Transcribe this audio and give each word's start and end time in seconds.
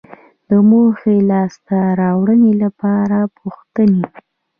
د 0.49 0.51
موخې 0.69 1.15
لاسته 1.31 1.77
راوړنې 2.01 2.53
لپاره 2.63 3.19
پوښتنې 3.37 4.03